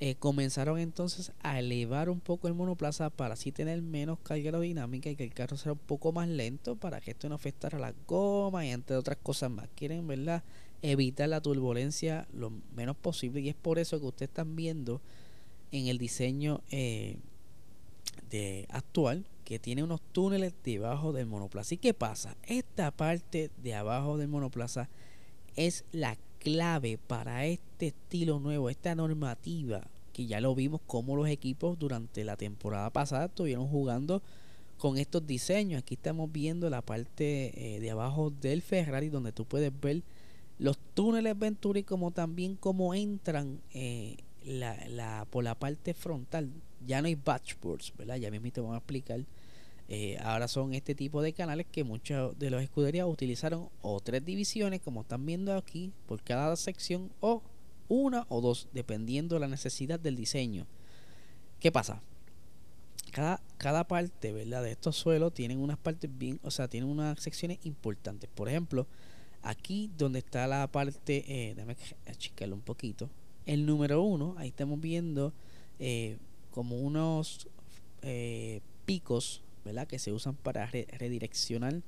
eh, 0.00 0.16
comenzaron 0.16 0.80
entonces 0.80 1.30
a 1.40 1.60
elevar 1.60 2.10
un 2.10 2.18
poco 2.18 2.48
el 2.48 2.54
monoplaza 2.54 3.10
para 3.10 3.34
así 3.34 3.52
tener 3.52 3.80
menos 3.80 4.18
carga 4.24 4.46
aerodinámica 4.46 5.08
y 5.08 5.14
que 5.14 5.22
el 5.22 5.32
carro 5.32 5.56
sea 5.56 5.70
un 5.70 5.78
poco 5.78 6.10
más 6.10 6.26
lento 6.26 6.74
para 6.74 7.00
que 7.00 7.12
esto 7.12 7.28
no 7.28 7.36
afectara 7.36 7.78
la 7.78 7.94
goma 8.08 8.66
y 8.66 8.70
entre 8.70 8.96
otras 8.96 9.18
cosas 9.22 9.52
más. 9.52 9.68
Quieren, 9.76 10.08
¿verdad? 10.08 10.42
Evitar 10.82 11.28
la 11.28 11.40
turbulencia 11.40 12.26
lo 12.32 12.50
menos 12.74 12.96
posible 12.96 13.40
y 13.40 13.50
es 13.50 13.54
por 13.54 13.78
eso 13.78 14.00
que 14.00 14.06
ustedes 14.06 14.30
están 14.30 14.56
viendo 14.56 15.00
en 15.70 15.86
el 15.86 15.98
diseño 15.98 16.60
eh, 16.72 17.18
de 18.30 18.66
actual 18.70 19.24
que 19.50 19.58
tiene 19.58 19.82
unos 19.82 20.00
túneles 20.12 20.54
debajo 20.62 21.12
del 21.12 21.26
monoplaza. 21.26 21.74
¿Y 21.74 21.78
qué 21.78 21.92
pasa? 21.92 22.36
Esta 22.46 22.92
parte 22.92 23.50
de 23.60 23.74
abajo 23.74 24.16
del 24.16 24.28
monoplaza 24.28 24.88
es 25.56 25.84
la 25.90 26.16
clave 26.38 26.98
para 26.98 27.46
este 27.46 27.88
estilo 27.88 28.38
nuevo, 28.38 28.70
esta 28.70 28.94
normativa, 28.94 29.88
que 30.12 30.26
ya 30.26 30.40
lo 30.40 30.54
vimos 30.54 30.80
como 30.86 31.16
los 31.16 31.26
equipos 31.26 31.76
durante 31.80 32.22
la 32.22 32.36
temporada 32.36 32.90
pasada 32.90 33.24
estuvieron 33.24 33.66
jugando 33.66 34.22
con 34.78 34.98
estos 34.98 35.26
diseños. 35.26 35.80
Aquí 35.80 35.94
estamos 35.94 36.30
viendo 36.30 36.70
la 36.70 36.82
parte 36.82 37.74
eh, 37.74 37.80
de 37.80 37.90
abajo 37.90 38.30
del 38.30 38.62
Ferrari 38.62 39.08
donde 39.08 39.32
tú 39.32 39.46
puedes 39.46 39.72
ver 39.80 40.04
los 40.60 40.78
túneles 40.94 41.36
Venturi 41.36 41.82
como 41.82 42.12
también 42.12 42.54
como 42.54 42.94
entran 42.94 43.60
eh, 43.74 44.16
la, 44.44 45.26
por 45.28 45.42
la 45.42 45.56
parte 45.56 45.92
frontal. 45.92 46.52
Ya 46.86 47.02
no 47.02 47.08
hay 47.08 47.16
batchboards, 47.16 47.94
¿verdad? 47.98 48.14
Ya 48.14 48.30
mismo 48.30 48.52
te 48.52 48.60
voy 48.60 48.74
a 48.74 48.78
explicar 48.78 49.24
eh, 49.92 50.18
ahora 50.22 50.46
son 50.46 50.72
este 50.72 50.94
tipo 50.94 51.20
de 51.20 51.32
canales 51.32 51.66
que 51.66 51.82
muchos 51.82 52.38
de 52.38 52.48
los 52.48 52.62
escuderías 52.62 53.08
utilizaron 53.08 53.68
o 53.82 53.98
tres 53.98 54.24
divisiones, 54.24 54.80
como 54.80 55.00
están 55.00 55.26
viendo 55.26 55.52
aquí, 55.56 55.92
por 56.06 56.22
cada 56.22 56.54
sección, 56.54 57.10
o 57.18 57.42
una 57.88 58.24
o 58.28 58.40
dos, 58.40 58.68
dependiendo 58.72 59.34
de 59.34 59.40
la 59.40 59.48
necesidad 59.48 59.98
del 59.98 60.14
diseño. 60.14 60.68
¿Qué 61.58 61.72
pasa? 61.72 62.00
Cada, 63.10 63.42
cada 63.58 63.82
parte 63.82 64.32
¿verdad? 64.32 64.62
de 64.62 64.70
estos 64.70 64.94
suelos 64.94 65.34
tienen 65.34 65.58
unas 65.58 65.76
partes 65.76 66.08
bien, 66.16 66.38
o 66.44 66.52
sea, 66.52 66.68
tienen 66.68 66.88
unas 66.88 67.20
secciones 67.20 67.58
importantes. 67.64 68.30
Por 68.32 68.48
ejemplo, 68.48 68.86
aquí 69.42 69.90
donde 69.98 70.20
está 70.20 70.46
la 70.46 70.68
parte, 70.68 71.24
eh, 71.26 71.54
déjame 71.56 71.76
achicarlo 72.06 72.54
un 72.54 72.62
poquito. 72.62 73.10
El 73.44 73.66
número 73.66 74.02
uno, 74.02 74.36
ahí 74.38 74.50
estamos 74.50 74.80
viendo 74.80 75.32
eh, 75.80 76.16
como 76.52 76.78
unos 76.78 77.48
eh, 78.02 78.60
picos 78.86 79.42
que 79.88 79.98
se 79.98 80.12
usan 80.12 80.34
para 80.34 80.66
redireccionar 80.66 81.82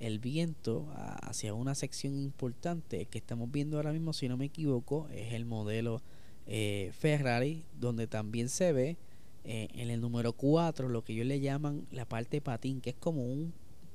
el 0.00 0.18
viento 0.18 0.86
hacia 1.22 1.54
una 1.54 1.74
sección 1.74 2.16
importante 2.16 3.06
que 3.06 3.18
estamos 3.18 3.50
viendo 3.50 3.76
ahora 3.76 3.92
mismo, 3.92 4.12
si 4.12 4.28
no 4.28 4.36
me 4.36 4.46
equivoco, 4.46 5.08
es 5.10 5.32
el 5.32 5.44
modelo 5.44 6.02
eh, 6.46 6.92
Ferrari, 6.98 7.64
donde 7.80 8.06
también 8.06 8.48
se 8.48 8.72
ve 8.72 8.96
eh, 9.44 9.68
en 9.74 9.90
el 9.90 10.00
número 10.00 10.32
4 10.32 10.88
lo 10.88 11.04
que 11.04 11.12
ellos 11.12 11.26
le 11.26 11.40
llaman 11.40 11.86
la 11.90 12.04
parte 12.04 12.40
patín, 12.40 12.80
que 12.80 12.90
es 12.90 12.96
como 12.96 13.24
un, 13.24 13.52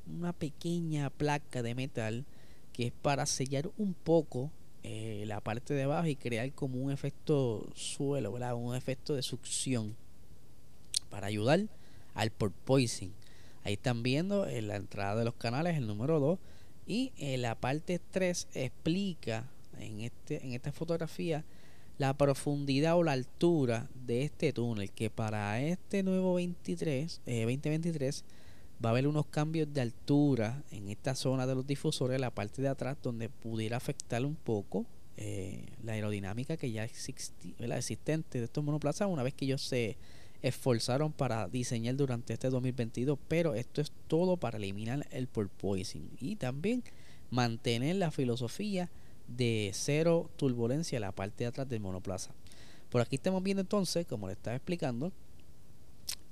una 0.08 0.34
pequeña 0.34 1.10
placa 1.10 1.62
de 1.62 1.76
metal 1.76 2.26
que 2.74 2.88
es 2.88 2.94
para 2.94 3.26
sellar 3.26 3.70
un 3.78 3.94
poco 3.94 4.52
eh, 4.84 5.24
la 5.28 5.42
parte 5.42 5.74
de 5.74 5.84
abajo 5.84 6.08
y 6.08 6.16
crear 6.16 6.52
como 6.54 6.80
un 6.80 6.92
efecto 6.92 7.68
suelo, 7.76 8.32
un 8.32 8.76
efecto 8.76 9.14
de 9.14 9.22
succión 9.22 9.96
para 11.10 11.28
ayudar 11.28 11.68
al 12.14 12.32
porpoising. 12.32 13.12
Ahí 13.70 13.76
están 13.76 14.02
viendo 14.02 14.48
en 14.48 14.68
la 14.68 14.78
entrada 14.78 15.16
de 15.16 15.26
los 15.26 15.36
canales 15.36 15.78
el 15.78 15.86
número 15.86 16.20
2 16.20 16.40
y 16.88 17.12
en 17.20 17.44
la 17.44 17.54
parte 17.54 18.02
3 18.10 18.48
explica 18.56 19.48
en, 19.78 20.00
este, 20.02 20.44
en 20.44 20.54
esta 20.54 20.72
fotografía 20.72 21.46
la 22.00 22.18
profundidad 22.18 22.98
o 22.98 23.04
la 23.04 23.12
altura 23.12 23.88
de 24.08 24.24
este 24.24 24.54
túnel 24.54 24.90
que 24.90 25.12
para 25.12 25.62
este 25.62 26.02
nuevo 26.02 26.34
23, 26.34 27.22
2023 27.28 28.22
eh, 28.22 28.24
va 28.84 28.90
a 28.90 28.92
haber 28.94 29.06
unos 29.06 29.28
cambios 29.28 29.72
de 29.72 29.82
altura 29.82 30.64
en 30.72 30.90
esta 30.90 31.14
zona 31.14 31.46
de 31.46 31.54
los 31.54 31.68
difusores, 31.68 32.20
la 32.20 32.34
parte 32.34 32.64
de 32.64 32.70
atrás, 32.70 32.98
donde 33.04 33.30
pudiera 33.30 33.78
afectar 33.78 34.26
un 34.26 34.36
poco 34.36 34.88
eh, 35.16 35.68
la 35.84 35.92
aerodinámica 35.92 36.58
que 36.58 36.72
ya 36.72 36.86
existe, 36.86 37.54
la 37.60 37.78
existente 37.78 38.40
de 38.40 38.46
estos 38.46 38.64
monoplazas 38.64 39.08
una 39.08 39.22
vez 39.22 39.36
que 39.36 39.46
ellos 39.46 39.62
se 39.62 39.96
esforzaron 40.42 41.12
para 41.12 41.48
diseñar 41.48 41.96
durante 41.96 42.34
este 42.34 42.50
2022, 42.50 43.20
pero 43.28 43.56
esto 43.56 43.82
es 43.82 43.92
todo 44.08 44.38
para 44.38 44.58
eliminar 44.58 45.08
el 45.12 45.28
porpoising 45.28 46.10
y 46.20 46.36
también 46.38 46.84
mantener 47.30 47.98
la 47.98 48.12
filosofía 48.12 48.90
de 49.28 49.72
cero 49.74 50.30
turbulencia 50.38 50.98
en 50.98 51.02
la 51.02 51.12
parte 51.12 51.44
de 51.44 51.50
atrás 51.50 51.68
del 51.68 51.82
monoplaza. 51.82 52.32
Por 52.90 53.02
aquí 53.02 53.18
estamos 53.18 53.44
viendo 53.44 53.62
entonces, 53.62 54.08
como 54.08 54.28
le 54.28 54.34
estaba 54.34 54.56
explicando, 54.56 55.12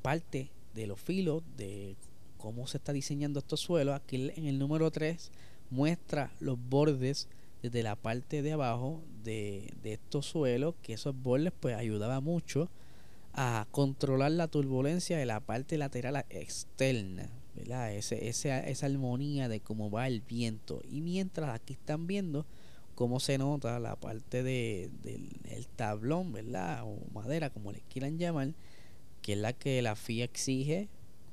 parte 0.02 0.50
de 0.74 0.88
los 0.88 1.00
filos 1.00 1.44
de 1.56 1.96
cómo 2.38 2.66
se 2.68 2.78
está 2.78 2.94
diseñando 2.94 3.40
estos 3.40 3.60
suelos. 3.60 3.96
Aquí 3.96 4.32
en 4.36 4.46
el 4.46 4.58
número 4.58 4.90
3 4.90 5.32
muestra 5.70 6.32
los 6.40 6.58
bordes 6.58 7.28
desde 7.62 7.84
la 7.84 7.96
parte 7.96 8.42
de 8.42 8.54
abajo 8.54 9.04
de, 9.24 9.74
de 9.84 9.94
estos 9.94 10.26
suelos, 10.26 10.76
que 10.82 10.94
esos 10.94 11.16
bordes 11.16 11.54
pues 11.60 11.76
ayudaba 11.76 12.22
mucho 12.22 12.70
a 13.38 13.68
controlar 13.70 14.32
la 14.32 14.48
turbulencia 14.48 15.16
de 15.16 15.28
la 15.28 15.40
parte 15.40 15.78
lateral 15.78 16.26
externa, 16.32 17.30
¿verdad? 17.56 17.94
Ese, 17.94 18.30
esa, 18.30 18.60
esa 18.62 18.88
armonía 18.88 19.48
de 19.48 19.60
cómo 19.60 19.92
va 19.92 20.08
el 20.08 20.22
viento. 20.22 20.82
Y 20.90 21.02
mientras 21.02 21.52
aquí 21.54 21.74
están 21.74 22.08
viendo 22.08 22.48
cómo 22.96 23.20
se 23.20 23.38
nota 23.38 23.80
la 23.80 23.96
parte 23.96 24.42
de, 24.42 24.90
del 25.04 25.68
tablón, 25.76 26.34
¿verdad? 26.34 26.82
O 26.84 26.98
madera, 27.14 27.52
como 27.52 27.72
les 27.72 27.84
quieran 27.84 28.18
llamar, 28.18 28.54
que 29.22 29.34
es 29.34 29.40
la 29.40 29.54
que 29.54 29.84
la 29.84 29.96
FIA 29.96 30.26
exige 30.26 30.90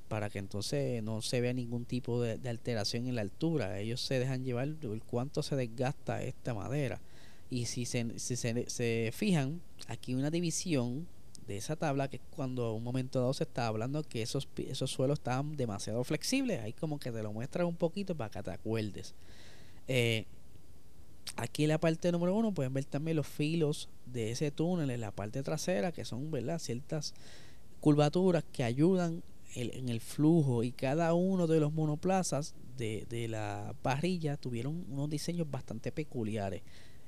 para 0.09 0.29
que 0.29 0.41
entonces 0.41 1.03
no 1.03 1.23
se 1.23 1.41
vea 1.41 1.55
ningún 1.55 1.87
tipo 1.87 2.21
de, 2.21 2.39
alteración 2.51 3.07
en 3.07 3.15
la 3.15 3.23
altura. 3.23 3.81
Ellos 3.81 4.03
se 4.03 4.19
dejan 4.19 4.45
llevar 4.45 4.69
cuánto 5.07 5.43
se 5.43 5.57
desgasta 5.57 6.23
esta 6.23 6.53
madera. 6.53 7.01
Y 7.49 7.65
si 7.65 7.87
se, 7.87 8.19
si 8.19 8.37
se, 8.37 8.69
se 8.69 9.11
fijan, 9.15 9.63
aquí 9.89 10.15
una 10.15 10.31
división 10.31 11.07
de 11.47 11.57
esa 11.57 11.77
tabla, 11.77 12.09
que 12.09 12.17
es 12.17 12.23
cuando 12.31 12.73
un 12.73 12.83
momento 12.83 13.21
dado 13.21 13.35
se 13.35 13.45
está 13.45 13.67
hablando 13.67 14.03
que 14.03 14.23
esos, 14.23 14.49
esos 14.57 14.91
suelos 14.91 15.19
estaban 15.19 15.57
demasiado 15.57 16.03
flexibles. 16.05 16.61
Ahí 16.61 16.73
como 16.73 16.99
que 16.99 17.13
te 17.13 17.23
lo 17.23 17.33
muestran 17.33 17.67
un 17.67 17.77
poquito 17.77 18.15
para 18.15 18.31
que 18.31 18.43
te 18.43 18.51
acuerdes. 18.51 19.15
Eh, 19.89 20.25
aquí 21.37 21.65
en 21.65 21.71
la 21.71 21.79
parte 21.79 22.11
número 22.13 22.35
uno 22.35 22.53
pueden 22.53 22.73
ver 22.73 22.85
también 22.85 23.17
los 23.17 23.27
filos 23.27 23.89
de 24.07 24.31
ese 24.31 24.51
túnel 24.51 24.91
en 24.91 25.01
la 25.01 25.11
parte 25.11 25.43
trasera, 25.43 25.93
que 25.93 26.05
son 26.05 26.31
¿verdad? 26.31 26.59
ciertas 26.59 27.15
curvaturas 27.81 28.45
que 28.53 28.65
ayudan 28.65 29.23
en 29.57 29.89
el 29.89 30.01
flujo 30.01 30.65
y 30.65 30.73
cada 30.73 31.15
uno 31.15 31.47
de 31.47 31.61
los 31.61 31.73
monoplazas 31.73 32.55
de, 32.77 33.07
de 33.09 33.29
la 33.29 33.73
parrilla 33.83 34.37
tuvieron 34.37 34.85
unos 34.91 35.09
diseños 35.09 35.49
bastante 35.49 35.93
peculiares 35.93 36.63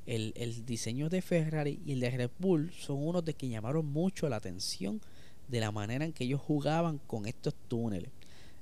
el, 0.07 0.33
el, 0.37 0.65
diseño 0.65 1.09
de 1.09 1.23
Ferrari 1.23 1.81
y 1.85 1.93
el 1.93 2.01
de 2.01 2.11
Red 2.11 2.31
Bull 2.39 2.73
son 2.73 3.07
unos 3.07 3.25
de 3.25 3.35
que 3.35 3.49
llamaron 3.49 3.87
mucho 3.87 4.29
la 4.29 4.37
atención 4.37 5.01
de 5.49 5.61
la 5.61 5.73
manera 5.73 6.05
en 6.05 6.13
que 6.13 6.25
ellos 6.25 6.41
jugaban 6.41 6.99
con 7.07 7.27
estos 7.27 7.55
túneles. 7.69 8.11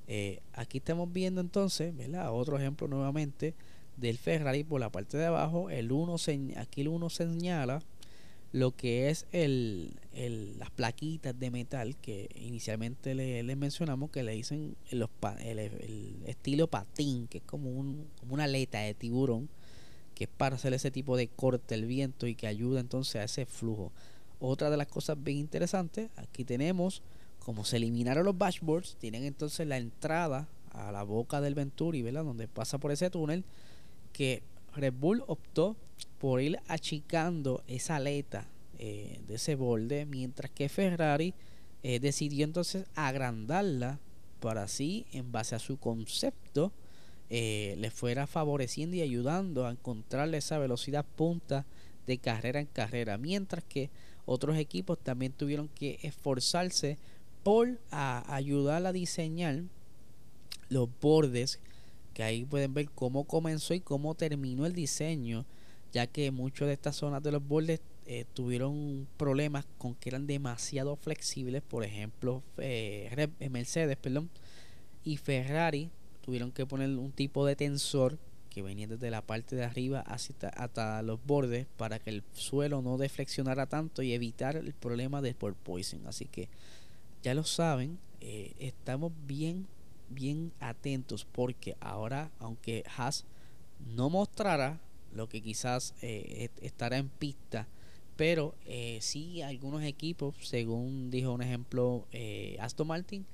Eh, 0.07 0.41
aquí 0.53 0.79
estamos 0.79 1.13
viendo 1.13 1.41
entonces, 1.41 1.97
¿verdad? 1.97 2.33
Otro 2.33 2.59
ejemplo 2.59 2.89
nuevamente 2.89 3.55
del 3.97 4.19
Ferrari 4.19 4.65
por 4.65 4.81
la 4.81 4.91
parte 4.91 5.17
de 5.17 5.27
abajo. 5.27 5.71
El 5.71 5.93
uno 5.93 6.17
aquí 6.57 6.81
el 6.81 6.89
uno 6.89 7.11
señala 7.11 7.83
lo 8.53 8.71
que 8.71 9.11
es 9.11 9.27
el, 9.33 9.95
el, 10.13 10.59
las 10.59 10.71
plaquitas 10.71 11.37
de 11.39 11.51
metal 11.51 11.97
que 11.97 12.29
inicialmente 12.37 13.15
les 13.15 13.45
le 13.45 13.57
mencionamos 13.57 14.11
que 14.11 14.23
le 14.23 14.33
dicen 14.33 14.77
los, 14.93 15.11
el, 15.41 15.59
el, 15.59 16.17
estilo 16.27 16.69
patín, 16.69 17.27
que 17.27 17.39
es 17.39 17.45
como, 17.45 17.71
un, 17.71 18.07
como 18.21 18.35
una 18.35 18.45
aleta 18.45 18.79
de 18.79 18.95
tiburón 18.95 19.49
que 20.15 20.25
es 20.25 20.31
para 20.31 20.57
hacer 20.57 20.73
ese 20.75 20.91
tipo 20.91 21.17
de 21.17 21.29
corte 21.29 21.75
el 21.75 21.87
viento 21.87 22.27
y 22.27 22.35
que 22.35 22.47
ayuda 22.47 22.81
entonces 22.81 23.17
a 23.17 23.25
ese 23.25 23.47
flujo. 23.47 23.93
Otra 24.41 24.71
de 24.71 24.77
las 24.77 24.89
cosas 24.89 25.23
bien 25.23 25.39
interesantes, 25.39 26.11
aquí 26.17 26.45
tenemos 26.45 27.03
como 27.45 27.65
se 27.65 27.77
eliminaron 27.77 28.25
los 28.25 28.39
dashboards, 28.39 28.97
tienen 28.97 29.25
entonces 29.25 29.67
la 29.67 29.77
entrada 29.77 30.49
a 30.73 30.91
la 30.91 31.03
boca 31.03 31.41
del 31.41 31.55
Venturi, 31.55 32.03
¿verdad? 32.03 32.25
Donde 32.25 32.49
pasa 32.49 32.79
por 32.79 32.91
ese 32.91 33.11
túnel, 33.11 33.45
que 34.13 34.43
Red 34.75 34.95
Bull 34.95 35.23
optó 35.27 35.77
por 36.19 36.41
ir 36.41 36.59
achicando 36.69 37.63
esa 37.67 37.97
aleta 37.97 38.49
eh, 38.79 39.21
de 39.29 39.35
ese 39.35 39.57
borde, 39.57 40.07
mientras 40.07 40.51
que 40.51 40.69
Ferrari 40.69 41.35
eh, 41.83 42.01
decidió 42.01 42.45
entonces 42.45 42.87
agrandarla 42.95 44.01
para 44.41 44.65
así, 44.65 45.07
en 45.13 45.31
base 45.31 45.55
a 45.55 45.59
su 45.59 45.77
concepto, 45.77 46.73
eh, 47.31 47.75
le 47.79 47.91
fuera 47.91 48.27
favoreciendo 48.27 48.97
y 48.97 49.01
ayudando 49.01 49.67
a 49.67 49.71
encontrarle 49.71 50.39
esa 50.39 50.59
velocidad 50.59 51.05
punta 51.17 51.65
de 52.07 52.19
carrera 52.19 52.61
en 52.61 52.67
carrera, 52.67 53.17
mientras 53.19 53.65
que 53.65 53.91
otros 54.27 54.57
equipos 54.57 54.99
también 54.99 55.33
tuvieron 55.33 55.69
que 55.69 55.99
esforzarse 56.03 56.99
por 57.43 57.79
ayudar 57.91 58.85
a 58.87 58.93
diseñar 58.93 59.63
los 60.69 60.89
bordes, 61.01 61.61
que 62.15 62.23
ahí 62.23 62.45
pueden 62.45 62.73
ver 62.75 62.89
cómo 62.91 63.25
comenzó 63.25 63.75
y 63.75 63.81
cómo 63.81 64.15
terminó 64.15 64.67
el 64.67 64.73
diseño, 64.73 65.45
ya 65.93 66.07
que 66.07 66.31
muchas 66.31 66.69
de 66.69 66.75
estas 66.75 66.97
zonas 66.97 67.23
de 67.23 67.33
los 67.33 67.47
bordes 67.47 67.81
eh, 68.07 68.25
tuvieron 68.35 69.07
problemas 69.17 69.65
con 69.79 69.95
que 69.95 70.11
eran 70.11 70.27
demasiado 70.27 70.97
flexibles, 70.97 71.63
por 71.63 71.85
ejemplo, 71.85 72.43
eh, 72.59 73.29
Mercedes, 73.51 73.97
perdón, 73.97 74.31
y 75.05 75.17
Ferrari 75.17 75.91
tuvieron 76.25 76.53
que 76.53 76.67
poner 76.67 76.89
un 76.91 77.13
tipo 77.13 77.45
de 77.45 77.57
tensor 77.57 78.19
que 78.51 78.63
venía 78.63 78.87
desde 78.87 79.11
la 79.11 79.23
parte 79.23 79.57
de 79.57 79.65
arriba 79.65 80.01
hasta, 80.01 80.49
hasta 80.49 81.03
los 81.03 81.25
bordes 81.25 81.67
para 81.77 81.99
que 81.99 82.11
el 82.11 82.23
suelo 82.33 82.83
no 82.83 82.99
deflexionara 82.99 83.67
tanto 83.67 84.03
y 84.03 84.13
evitar 84.13 84.57
el 84.57 84.73
problema 84.73 85.21
de 85.21 85.35
porpoising. 85.35 86.07
Así 86.07 86.27
que 86.27 86.49
ya 87.23 87.35
lo 87.35 87.45
saben, 87.45 87.99
eh, 88.21 88.55
estamos 88.59 89.13
bien, 89.27 89.67
bien 90.09 90.53
atentos 90.61 91.27
porque 91.31 91.77
ahora, 91.81 92.31
aunque 92.39 92.85
Haas 92.97 93.25
no 93.95 94.09
mostrará 94.09 94.81
lo 95.13 95.29
que 95.29 95.43
quizás 95.43 95.95
eh, 96.03 96.49
estará 96.61 96.99
en 96.99 97.09
pista, 97.09 97.67
pero 98.17 98.55
eh, 98.67 98.99
sí 99.01 99.43
algunos 99.43 99.83
equipos, 99.83 100.35
según 100.41 101.11
dijo 101.11 101.33
un 101.33 101.43
ejemplo 101.43 102.07
eh, 102.13 102.57
Aston 102.61 102.87
Martin, 102.87 103.27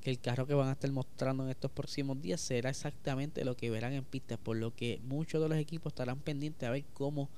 que 0.00 0.10
el 0.10 0.20
carro 0.20 0.46
que 0.46 0.54
van 0.54 0.68
a 0.68 0.72
estar 0.72 0.90
mostrando 0.90 1.44
en 1.44 1.50
estos 1.50 1.70
próximos 1.70 2.20
días 2.20 2.40
será 2.40 2.70
exactamente 2.70 3.44
lo 3.44 3.56
que 3.56 3.70
verán 3.70 3.92
en 3.92 4.04
pista, 4.04 4.36
por 4.36 4.56
lo 4.56 4.74
que 4.74 5.00
muchos 5.04 5.42
de 5.42 5.48
los 5.48 5.58
equipos 5.58 5.92
estarán 5.92 6.18
pendientes 6.20 6.68
a 6.68 6.72
ver 6.72 6.84
cómo 6.94 7.28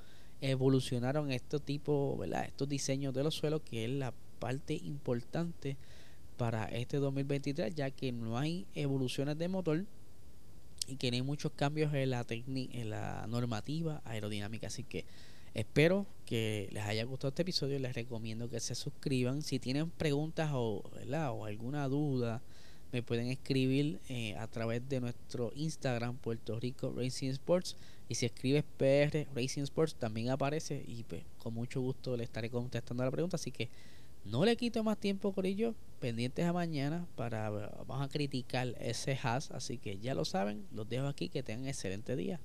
evolucionaron 0.41 1.31
estos 1.31 1.61
tipos, 1.61 2.17
¿verdad? 2.17 2.45
estos 2.45 2.67
diseños 2.67 3.13
de 3.13 3.23
los 3.23 3.35
suelos, 3.35 3.61
que 3.61 3.85
es 3.85 3.91
la 3.91 4.13
parte 4.39 4.73
importante 4.73 5.77
para 6.37 6.65
este 6.65 6.97
2023, 6.97 7.75
ya 7.75 7.91
que 7.91 8.11
no 8.11 8.37
hay 8.37 8.65
evoluciones 8.73 9.37
de 9.37 9.47
motor 9.47 9.85
y 10.87 10.95
que 10.95 11.11
no 11.11 11.15
hay 11.15 11.21
muchos 11.21 11.51
cambios 11.51 11.93
en 11.93 12.09
la, 12.09 12.25
en 12.27 12.89
la 12.89 13.27
normativa 13.27 14.01
aerodinámica. 14.05 14.67
Así 14.67 14.83
que 14.83 15.05
espero 15.53 16.05
que 16.25 16.69
les 16.71 16.83
haya 16.83 17.03
gustado 17.03 17.29
este 17.29 17.41
episodio. 17.41 17.79
Les 17.79 17.93
recomiendo 17.93 18.49
que 18.49 18.59
se 18.59 18.75
suscriban. 18.75 19.41
Si 19.41 19.59
tienen 19.59 19.89
preguntas 19.89 20.51
o, 20.53 20.83
alguna 21.45 21.87
duda, 21.87 22.41
me 22.91 23.03
pueden 23.03 23.27
escribir 23.27 23.99
eh, 24.09 24.35
a 24.37 24.47
través 24.47 24.87
de 24.87 24.99
nuestro 24.99 25.51
Instagram, 25.55 26.17
Puerto 26.17 26.59
Rico 26.59 26.93
Racing 26.95 27.31
Sports. 27.31 27.75
Y 28.07 28.15
si 28.15 28.25
escribes 28.25 28.63
PR 28.77 29.27
Racing 29.35 29.63
Sports, 29.63 29.95
también 29.95 30.29
aparece. 30.29 30.83
Y 30.87 31.03
pues, 31.03 31.23
con 31.37 31.53
mucho 31.53 31.81
gusto 31.81 32.15
le 32.17 32.23
estaré 32.23 32.49
contestando 32.49 33.03
la 33.03 33.11
pregunta. 33.11 33.35
Así 33.35 33.51
que 33.51 33.69
no 34.25 34.45
le 34.45 34.55
quito 34.55 34.83
más 34.83 34.97
tiempo, 34.97 35.33
Corillo. 35.33 35.75
Pendientes 35.99 36.45
a 36.45 36.53
mañana 36.53 37.05
para 37.15 37.49
vamos 37.49 38.01
a 38.01 38.09
criticar 38.09 38.75
ese 38.79 39.17
has. 39.21 39.51
Así 39.51 39.77
que 39.77 39.99
ya 39.99 40.13
lo 40.13 40.25
saben. 40.25 40.65
Los 40.71 40.87
dejo 40.87 41.07
aquí. 41.07 41.29
Que 41.29 41.43
tengan 41.43 41.67
excelente 41.67 42.15
día. 42.15 42.39